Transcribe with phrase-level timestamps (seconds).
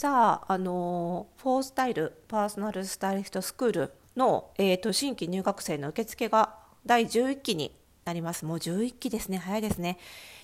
[0.00, 6.54] さあ、あのフォースタイルパーソナルスタイリストスクールの、えーと、新規入学生の受付が
[6.86, 7.74] 第11期に
[8.04, 8.44] なります。
[8.44, 9.38] もう11期ですね。
[9.38, 9.98] 早いですね。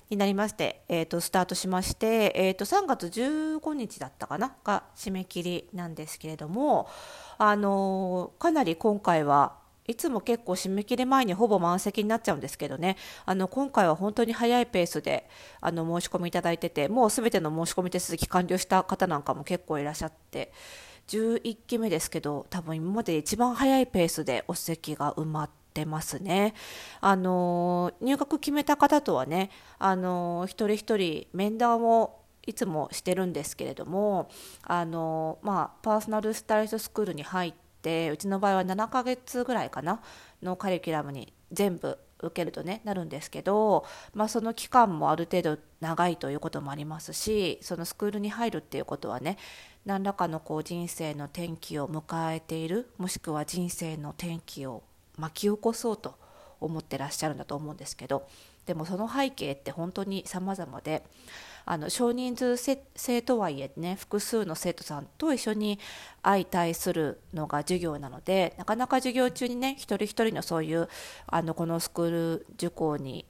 [0.09, 4.53] になりまして、えーと、スタートしまして、えーと、3月15日だったかな？
[4.65, 6.89] が締め切りなんですけれども、
[7.37, 9.55] あのかなり今回は
[9.87, 15.29] いつも結構締め切り前にほぼ満席になっちゃうんですけどねあの今回は本当に早いペースで
[15.61, 20.51] あの申し込みいただいててもうすべての申し込み手続き完了した方なんかも結構いらっしゃって
[21.07, 26.55] 11期目ですけど多分今まで一番早いペースでお席が埋まってますね。
[26.99, 34.29] あの入学決めた方とはねあの一人一人面談をいつもしてるんですけれども
[34.63, 40.01] あの、まあ、パーソナルスタイリストスクールに入っててうちの場合は7ヶ月ぐらいかな
[40.41, 43.85] のカリキュラムに全部受けるとねなるんですけど、
[44.15, 49.37] まあ、その期間もある程度長いということもありますしそのスクールに入るっていうことはね
[49.85, 54.81] 何らかのこう人生の転機を迎えているもしくは人生の転機を
[55.17, 56.15] 巻き起こそうと
[56.59, 58.27] 思ってらっしゃるんだと思うんですけど
[58.65, 61.03] でもその背景って本当に様々で
[61.65, 65.79] あの少人数制とはいえね複数の生徒さんと一緒に
[66.21, 70.87] 相対するのが授業なのでなかなか授業中にね一人一人のそういう
[71.25, 73.25] あのこのスクール受講に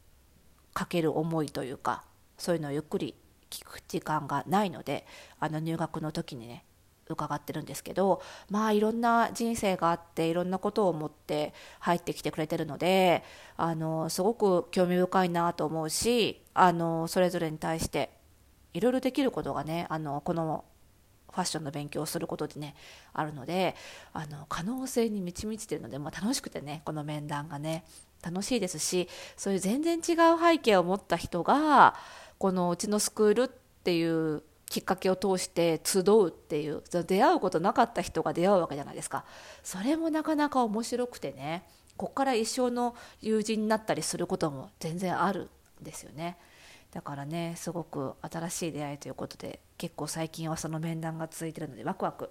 [0.73, 2.03] かける思いというか
[2.37, 3.15] そういうのをゆっくり
[3.49, 5.05] 聞く時間がないので
[5.39, 6.65] あの入学の時にね
[7.07, 13.23] 伺ってるんですけどまあいろんな人生があっていろんなことを思って入ってきてくれてるので
[13.57, 18.09] あのすごく興味深いなと思うしあのそれぞれに対して
[18.73, 20.65] いろいろできることがねあのこの
[21.31, 22.75] ファッションの勉強をすることでね
[23.13, 23.75] あるので
[24.13, 27.83] あの可能性に満ち満ちてるので、まあ、楽しくてねこの面談がね
[28.23, 31.95] 楽しいですしそういう全然違う背景を持った人が
[32.37, 33.47] このうちのスクールっ
[33.83, 34.43] ていう
[34.75, 39.23] きっかけを通して集うっていう出会うことなかった人が出会うわけじゃないですか
[39.63, 41.63] それもなかなか面白くてね
[41.95, 45.49] こっから一生の友人になったりすることも全然ある
[45.81, 46.37] んですよね。
[46.91, 52.29] だからねすごく新しい出会いということで結構最近はその面談が続いてるのでワクワク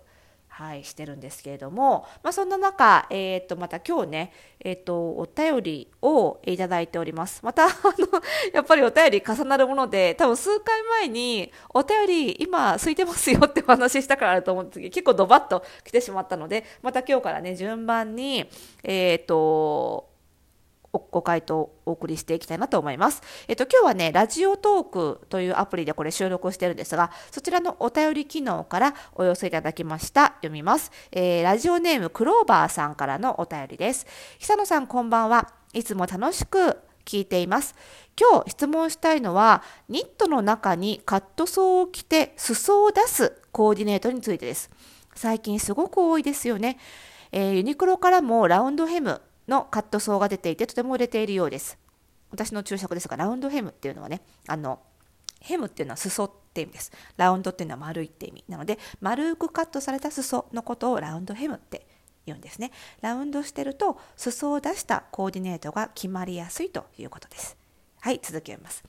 [0.56, 7.40] はい、してるんですけれども、まあ、そんな中、えー、とまた今日ね、えー、とお便りをいただいております。
[7.42, 8.22] またあの
[8.54, 18.48] やっぱりお便り重なるもので多分数回前にお便り今空いてますよってお話ししたからあると思うんですけど結構ドバッと来てしまったのでまた今日からね順番に
[18.84, 20.13] えっ、ー、と
[21.14, 23.22] ご回答をお送りしていきたいなと思います。
[23.46, 30.34] えっと、今日はね、ラジオトークというアプリでこれ収録してるんですが、そちらのお便り機能からお寄せいただきました。
[30.38, 30.90] 読みます。
[31.12, 34.06] えー、ラジオネームクローバーさんからのお便りです。
[34.40, 35.52] 久野さんこんばんは。
[35.72, 37.76] いつも楽しく聞いています。
[38.20, 44.68] 今日質問したいのは、ニットの中にカットソーを着て裾を出すコーディネートについてです。
[45.14, 46.78] 最近すごく多いですよね。
[47.30, 51.78] えー、ユニクロからもラウンドヘム、のカットソーが出ていてとても売れているようです。
[52.30, 54.80] 私の注釈ですが、ラウンドヘムっていうのはね、あの、
[55.40, 56.92] ヘムっていうのは裾って意味です。
[57.16, 58.44] ラウンドっていうのは丸いって意味。
[58.48, 61.86] なので、丸くカットされた裾のことをラウンドヘムって
[62.26, 62.72] 言うんですね。
[63.02, 67.56] ラウンドしてると、裾を出したコーディネートが決まりやすいということです。
[68.00, 68.84] はい、続きます。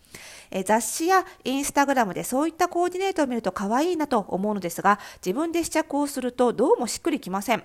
[0.51, 7.63] え雑誌やインスタグラムでそういったコーディネートを見ると可愛いなと思うのですが、自分で試着をするとどうもしっくりきません。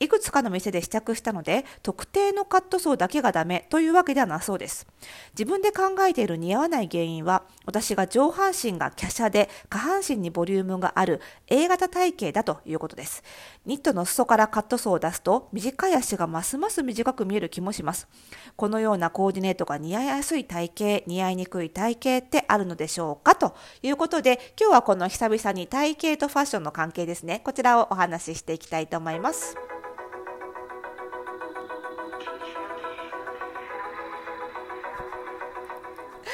[0.00, 4.86] いくつかの店で試着したので、特定のカットソーだけがダメというわけではなそうです。
[5.36, 13.24] 自分で考えている似合わない原因は、私が上半身が華奢で下半身にボリュームがある A 型体型だということです。
[13.66, 18.06] ニットの裾からカットソーを出すと、短い足がますます短く見える気もします。
[18.54, 27.40] このようなコーディネートが似合いやすい体型、似合いにくい体型ってあるのでしょうかということで、今日はこの久々に体型とファッションの関係ですね。
[27.44, 29.56] こちらをお話ししていきたいと思います。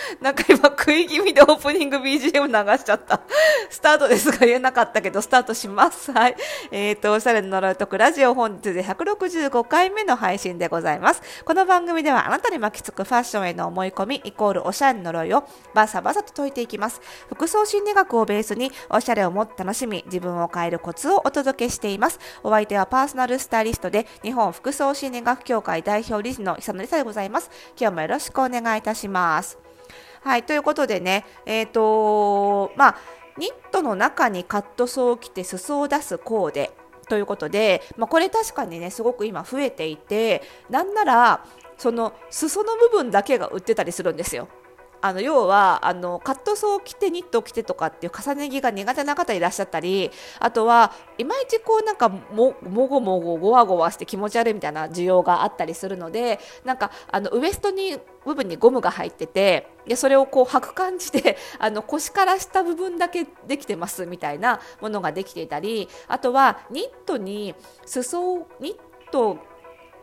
[0.20, 3.20] なんか今食い気味でオープニング BGM 流しちゃった。
[3.70, 6.12] スタートですが言えなかったけど、スタートします。
[6.12, 6.36] はい。
[6.70, 11.22] えっ、ー、と、おしゃれの呪いとくラジオ本日で165回目の配信でございます。
[11.44, 15.44] この番組ではあなたに巻きつくファッションへの思い込みイコールおしゃれの呪いを
[15.74, 17.00] バサバサと解いていきます。
[17.28, 22.18] 服装心理学をベースにおしゃれをもっと楽しみ、自分を変えるコツをお届けしています。
[22.42, 27.50] お相手はパーソナルスタイリストで日本服装心理学協会代表理事の久野理沙でございます。
[27.78, 29.63] 今日もよろしくお願いいたします。
[30.24, 32.96] はい、ということでね、えっ、ー、とまあ、
[33.36, 36.70] ニットの中にカットソーを着て裾を出すコーデ
[37.08, 41.44] ということで、まあ、これ確かにね、すごく今増えていて、なんなら、
[41.76, 44.48] その裾の部分だけが売ってたりするんですよ。
[45.04, 50.10] あの要はあのカットソーを着てニットを着てとかっていう重ね着が苦手な方いらっしゃったり
[50.40, 67.54] あとはいまいちこうなんかももごもごごわごわして気持ち悪いみたいな需要があったりするのでなんかあのウエストに部分にゴムが入っててでそれをこう履く感じで あの腰から下部分だけできてますみたいなものができていたりあとはニットに
[67.84, 68.76] 裾をニッ
[69.12, 69.36] ト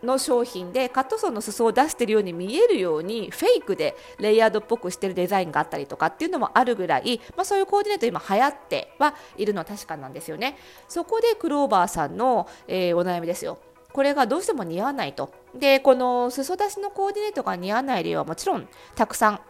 [0.04, 10.58] の商品でカットソーの裾を出しているように見えるようにフェイクでレイヤードっぽくしてるデザインがあったりとかっていうのもあるぐらい、まあ、そういうコーディネート今流行ってはいるのは確かなんですよね。
[10.88, 13.60] そこでクローバーさんの、えー、お悩みですよ。
[13.94, 15.34] これがどうしても似合わないと。
[15.54, 19.42] でこの裾出しのコーディネートが似合わない理由はもちろんたくさん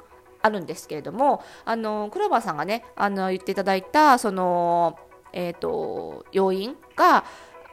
[0.42, 4.98] あるんですけれどもあのクローバーさんがねあの言っていただいたその、
[5.31, 7.24] えーと要因が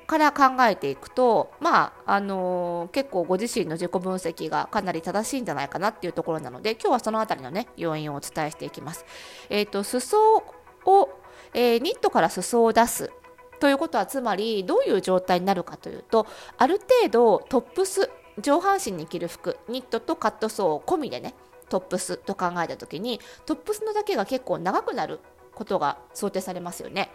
[0.09, 9.05] から考えていくと、まああのー、結構ご自身の自己分析がかなり正しいんじゃないかなっていうところなので今日はその辺りのね要因をお伝えしていきます。
[9.51, 10.43] えーと、裾
[10.87, 11.11] を、
[11.53, 13.13] えー、ニットから裾を出す
[13.61, 16.27] ということはつまりどういう状態になるかというと
[16.57, 18.09] ある程度トップス
[18.41, 21.35] 上半身に着る服ニットとカットソー込みでね
[21.69, 25.21] トップスと考えた時にトップスのだけが結構長くなる
[25.55, 27.11] ことが想定されますよね。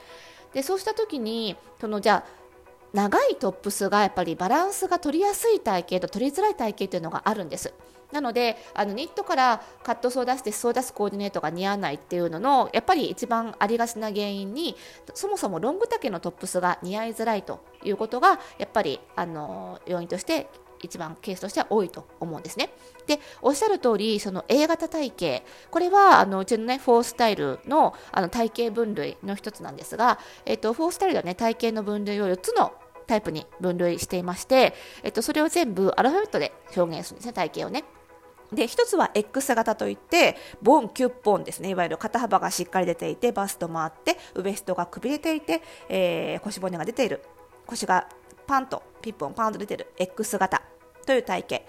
[0.53, 2.42] でそうした時にそのじゃあ
[2.93, 7.73] 長いトップスがやっぱりバランスが取りやすい体型と取りづらい体型というのがあるんです。
[8.11, 14.75] なのであのニットからカットソー出して裾を出すコーディネートが似合わないっていうののやっぱり一番ありがちな原因に
[15.15, 20.47] そもそもロング丈のトップスが似合いづらいということがやっぱりあの要因として
[20.87, 22.69] 一番ケースとしては多いと思うんですね。
[23.07, 32.73] で、おっしゃる通り、その A 型体型、これはあのうちのね、フォースタイルのあの体型分類の一つなんですが、えっと、フォースタイルではね、体型の分類を4つの
[33.07, 37.83] タイプに分類していまして、えっと、それを全部アルファベットで表現するんですね、体型をね。
[38.55, 47.23] で1つは X 型といってボンキュッポンですねいわゆる肩幅がしっかり出ていてバストもあってウエストがくびれていて、えー、腰骨が出ている
[47.65, 48.07] 腰が
[48.45, 50.61] パンとピッポンパンと出てる X 型
[51.05, 51.63] という体型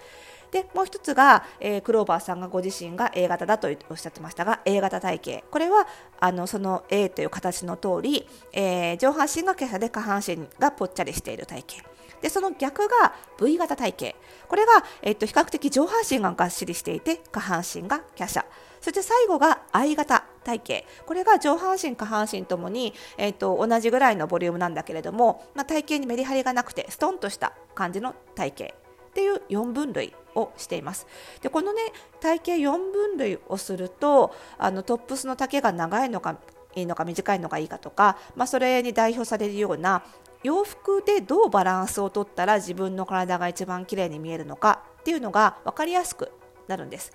[0.51, 5.85] でもう一つが、えー、クローバーさんがご自身が A 型だとおっしゃってましたが A 型体型これは
[6.19, 14.15] あのその A という形の通り、えー、上半身が華奢で下半身がぽっちゃりしている体型でその逆が V 型体型
[14.47, 14.71] これが、
[15.01, 18.45] えっと、比較的上半身ががっしりしていて下半身が華奢。
[18.81, 28.84] そして最後が I 型体型これが上半身下半身ともに、えっと、同じぐらいのボリュームなんだけれども、まあ、体型にメリハリがなくてストンとした感じの体型
[29.15, 31.07] っていう4分類をしています
[31.41, 31.81] でこのね
[32.19, 36.37] 体型4分類をするとあのトップスの丈が長いのか
[36.75, 40.03] いいのか短いのがいいかとか、まあ、それに代表されるような
[40.43, 46.33] 洋服でどうバランスをとったら自分の体が一番綺麗に見えるのかっていうのが分かりやすく
[46.67, 47.13] なるんです。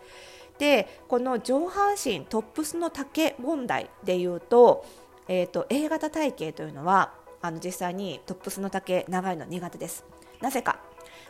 [0.59, 4.85] でこの上半身トップスの丈問題でいうと,、
[5.29, 7.13] えー、と A 型体型というのは
[7.43, 10.05] あの実際にトップスの丈長いの苦手です。
[10.41, 10.81] なぜか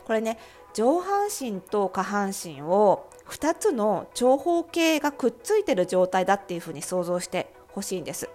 [0.05, 0.37] これね
[0.73, 8.29] 上半身と下半身を2つの長方形がくっついてる状態だっていうふうに想像してほしいんです。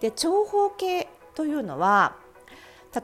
[0.00, 2.16] で長方形というのは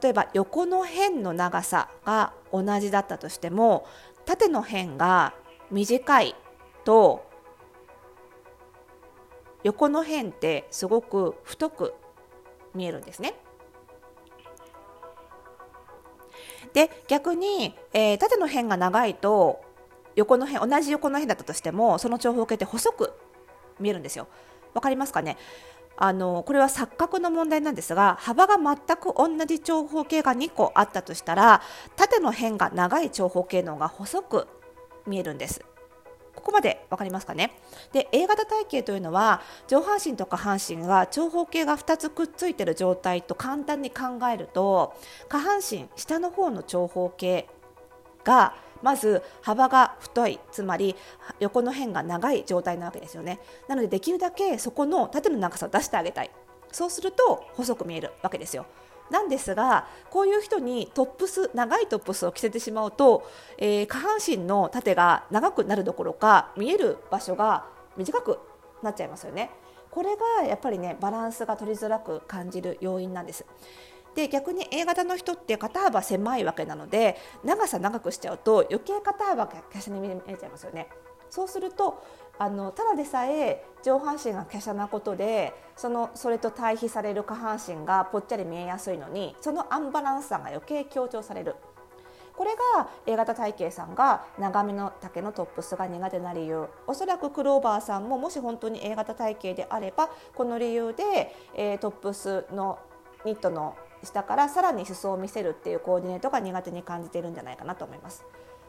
[0.02, 3.86] 例えば横の辺の長さが同じだったとしても
[4.24, 5.34] 縦の辺が
[5.70, 6.34] 短い
[6.84, 7.24] と
[9.62, 11.94] 横の辺ってすごく太く
[12.74, 13.34] 見えるんですね。
[16.73, 19.62] で逆に、えー、縦の辺が長いと
[20.14, 23.12] 横の辺同じ横の辺だったとしてもその長方形って細く
[23.81, 24.29] 見えるんですよ。
[24.75, 25.37] わかりますかね？
[25.97, 31.62] あのこれは錯覚の問題なんですが幅が全く同じ長方形が2個あったとしたら
[31.97, 34.49] 縦の辺が長い長方形の方が細く
[35.07, 35.62] 見えるんです。
[36.34, 37.52] ここまで分かりますかね？
[37.92, 44.94] で A 型体型というのは上半身と下半身が長方形が2つくっついている状態と簡単に考えると
[45.28, 47.48] 下半身下の方の長方形
[48.24, 50.96] がまず幅が太いつまり
[51.38, 53.38] 横の辺が長い状態なわけですよね。
[53.68, 56.30] なのでできるだけそこの縦の長さを出してあげたい。
[56.72, 58.66] そうすると細く見えるわけですよ。
[59.11, 63.28] なんですがこういう人にトップス長いトップスを着せてしまうと、
[63.59, 67.66] えー、下半身の縦が長くなるどころか見える場所が
[67.97, 68.38] 短く
[68.82, 69.50] なっちゃいますよね。
[69.90, 73.44] これがやっぱりねバランスが取りづらく感じる要因なんです。
[74.14, 80.88] で逆に A 型の人って肩幅狭いわけなので長さ長くしちゃうと余計肩幅が華奢に見えちゃいますよね。
[81.30, 82.02] そうすると
[82.38, 91.54] あのただでさえ上半身が華奢なことでそのそれと対比される下半身がぽっちゃり見えやすいのにそのアンバランスさが余計強調される
[92.36, 102.78] これが A 型体型さんが長めの丈のトップスが苦手な理由おそらくクローバーさんももし本当に A 型体型であればこの理由で、えー、トップスの
[103.24, 108.24] ニットの下からさらに裾を見せるっていうコーディネートが苦手に感じているんじゃないかなと思います。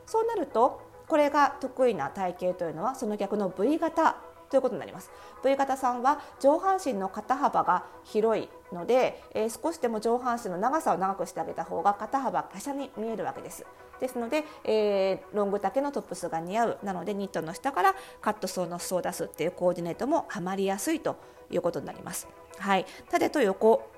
[0.06, 4.18] そうなるとこれが得意な体型というのはその逆の V 型
[4.50, 5.10] ということになります。
[5.44, 13.66] V 型さんは上半身の肩幅が広いので、えー、少しでも上半身の長さを長くしてあげた方が肩幅華奢に見えるわけです。
[14.00, 16.78] ですので、えー、ロング丈のトップスが似合う。
[16.84, 21.16] なのでニットの下からカットソーの裾を出すっていうコーディネートもはまりやすいと
[21.50, 22.28] いうことになります。
[22.60, 22.86] はい。
[23.10, 23.90] 縦と横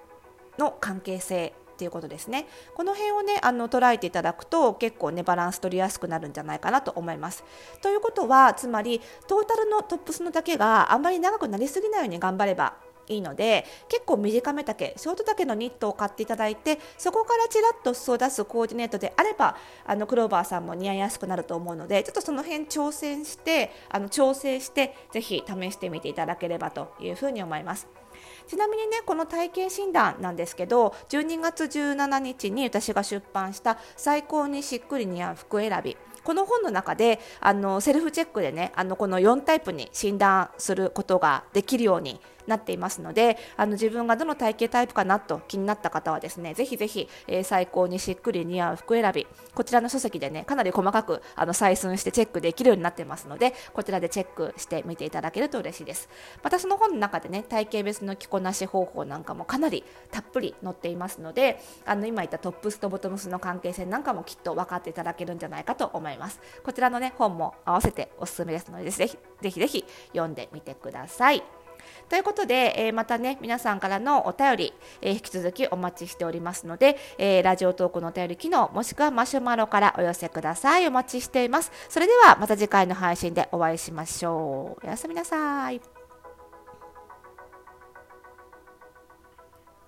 [0.57, 7.43] の関係性っていうことですねこの辺をねあの捉えていただくと結構ねバランス取りやすくなるんじゃないかなと思います
[7.81, 12.75] ということはつまりトータルのトップスの丈があんまり長くなりすぎないように頑張れば
[13.07, 28.04] いいので結構短め丈ショート丈のニットを買っていただいてそこからちらっと裾を出すコーディネートであればあのクローバーさんも似合いやすくなると思うのでちょっとその辺挑戦してあの調整してぜひ試してみていただければというふうに思います。
[28.47, 56.09] ちなみにねこの体型診断なんですけど12月17日に私が出版した「最高にしっくり似合う服選び」この本の中であのセルフチェックでねあのこの4タイプに診断することができるようになっていますのであの自分がどの体型タイプかなと気になった方はですねぜひぜひ、えー、最高にしっくり似合う服選びこちらの書籍でねかなり細かくあの採寸してチェックできるようになってますのでこちらでチェックしてみていただけると嬉しいです
[56.43, 71.64] またその本の中でね体型別の着こなし方法なんかもかなりたっぷり載っていますのであの今言ったトップスとボトムスの関係性なんかもきっと分かっていただけるんじゃないかと思いますこちらのね本も合わせておすすめですのでぜひぜひぜひ読んでみてください。
[72.09, 80.87] ということで、えー、またね、皆さんからのお便り、えー、引き続きお待ちしておりますので、えー、ラジオトークのお便り機能、もしくはマシュマロからお寄せください。
[80.87, 81.71] お待ちしています。
[81.89, 84.85] それではまた次回の配信でお会いしましょう。
[84.85, 85.94] おやすみなさい。